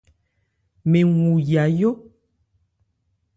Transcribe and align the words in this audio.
Mɛn 0.89 1.07
wu 1.17 1.31
yayó. 1.51 1.91